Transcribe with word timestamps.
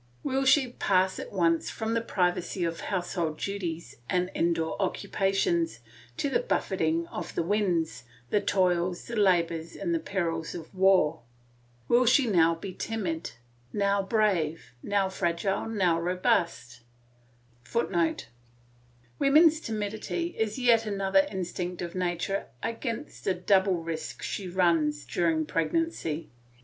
Will 0.23 0.45
she 0.45 0.69
pass 0.71 1.19
at 1.19 1.31
once 1.31 1.69
from 1.69 1.93
the 1.93 2.01
privacy 2.01 2.63
of 2.63 2.79
household 2.79 3.37
duties 3.37 3.97
and 4.09 4.31
indoor 4.33 4.75
occupations 4.81 5.79
to 6.17 6.27
the 6.27 6.39
buffeting 6.39 7.05
of 7.09 7.35
the 7.35 7.43
winds, 7.43 8.05
the 8.31 8.41
toils, 8.41 9.05
the 9.05 9.15
labours, 9.15 9.73
the 9.73 9.99
perils 10.03 10.55
of 10.55 10.73
war? 10.73 11.21
Will 11.87 12.07
she 12.07 12.25
be 12.25 12.31
now 12.33 12.55
timid, 12.55 13.33
[Footnote: 17.63 18.27
Women's 19.19 19.59
timidity 19.59 20.27
is 20.35 20.57
yet 20.59 20.85
another 20.87 21.27
instinct 21.29 21.81
of 21.83 21.93
nature 21.93 22.47
against 22.63 23.23
the 23.25 23.35
double 23.35 23.75
risk 23.75 24.23
she 24.23 24.47
runs 24.47 25.05
during 25.05 25.45
pregnancy. 25.45 26.31